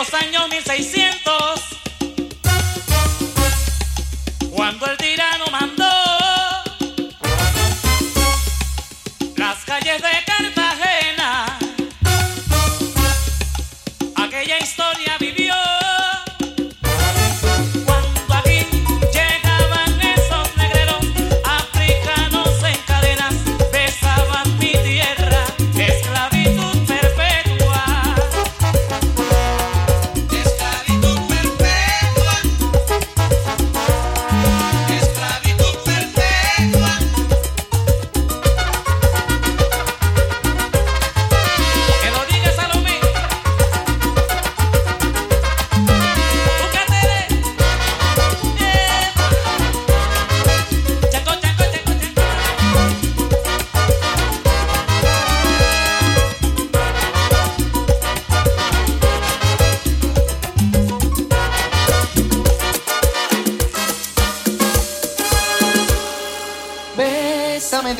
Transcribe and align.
los 0.00 0.14
años 0.14 0.48
1600. 0.48 0.99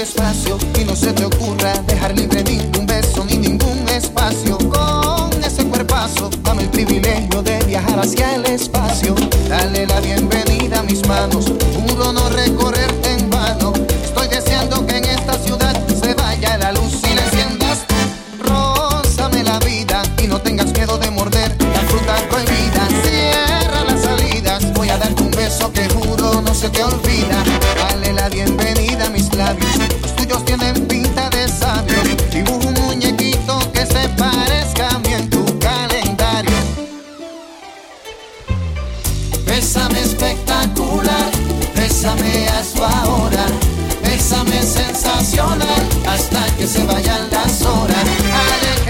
Y 0.00 0.84
no 0.86 0.96
se 0.96 1.12
te 1.12 1.26
ocurra 1.26 1.74
dejar 1.86 2.16
libre 2.16 2.42
ningún 2.42 2.86
beso 2.86 3.22
ni 3.22 3.36
ningún 3.36 3.86
espacio. 3.90 4.56
Con 4.56 5.44
ese 5.44 5.62
cuerpazo, 5.66 6.30
dame 6.42 6.62
el 6.62 6.70
privilegio 6.70 7.42
de 7.42 7.62
viajar 7.64 8.00
hacia 8.00 8.34
el 8.36 8.46
espacio. 8.46 9.14
Dale 9.46 9.86
la 9.86 10.00
bienvenida 10.00 10.78
a 10.78 10.82
mis 10.84 11.06
manos, 11.06 11.52
bésame 42.00 42.48
hazlo 42.48 42.86
ahora, 42.86 43.44
bésame 44.02 44.62
sensacional 44.62 45.86
hasta 46.08 46.46
que 46.56 46.66
se 46.66 46.82
vayan 46.84 47.28
las 47.30 47.60
horas. 47.60 48.89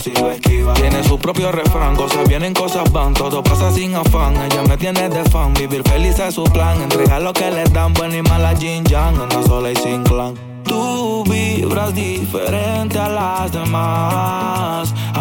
Tiene 0.00 1.02
su 1.02 1.18
propio 1.18 1.50
refrán, 1.50 1.96
cosas 1.96 2.28
vienen, 2.28 2.54
cosas 2.54 2.90
van. 2.92 3.14
Todo 3.14 3.42
pasa 3.42 3.72
sin 3.72 3.94
afán. 3.94 4.36
Ella 4.36 4.62
me 4.62 4.76
tiene 4.76 5.08
de 5.08 5.24
fan. 5.24 5.52
Vivir 5.54 5.82
feliz 5.82 6.18
es 6.20 6.34
su 6.34 6.44
plan. 6.44 6.80
Entregar 6.82 7.20
lo 7.20 7.32
que 7.32 7.50
le 7.50 7.64
dan, 7.64 7.92
buena 7.94 8.16
y 8.16 8.22
mala 8.22 8.56
Jin 8.56 8.84
Yang. 8.84 9.16
Sola 9.46 9.72
y 9.72 9.76
sin 9.76 10.04
clan. 10.04 10.34
Tú 10.64 11.24
vibras 11.24 11.94
diferente 11.94 12.98
a 12.98 13.08
las 13.08 13.52
demás. 13.52 14.94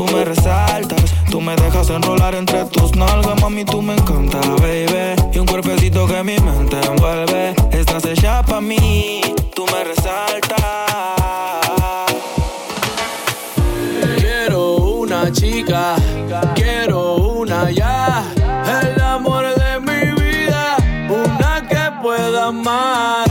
tú 0.00 0.06
me 0.16 0.24
resaltas. 0.24 1.14
Tú 1.30 1.40
me 1.42 1.54
dejas 1.56 1.90
enrolar 1.90 2.34
entre 2.34 2.64
tus 2.66 2.96
nalgas, 2.96 3.38
mami, 3.40 3.64
tú 3.66 3.82
me 3.82 3.92
encanta, 3.94 4.40
baby. 4.62 5.14
Y 5.34 5.38
un 5.38 5.46
cuerpecito 5.46 6.06
que 6.06 6.22
mi 6.24 6.38
mente 6.38 6.78
envuelve. 6.86 7.54
Estás 7.70 8.06
hecha 8.06 8.42
pa' 8.42 8.62
mí, 8.62 9.20
tú 9.54 9.66
me 9.66 9.84
resaltas. 9.84 10.58
Quiero 14.16 14.76
una 14.76 15.30
chica, 15.32 15.96
quiero 16.54 17.16
una 17.16 17.70
ya. 17.70 18.24
El 18.82 19.02
amor 19.02 19.44
de 19.54 19.80
mi 19.80 20.22
vida, 20.22 20.76
una 21.10 21.68
que 21.68 22.02
pueda 22.02 22.46
amar. 22.46 23.28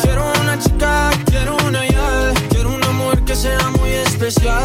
Quiero 0.00 0.24
una 0.40 0.58
chica, 0.58 1.10
quiero 1.26 1.56
una 1.66 1.86
ya. 1.86 2.32
Quiero 2.48 2.70
una 2.70 2.90
mujer 2.92 3.22
que 3.24 3.36
sea 3.36 3.70
muy 3.78 3.90
especial. 3.90 4.64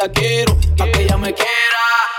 la 0.00 0.08
quiero, 0.08 0.56
pa' 0.78 0.90
que 0.90 1.02
ella 1.02 1.16
me 1.18 1.34
quiera. 1.34 2.09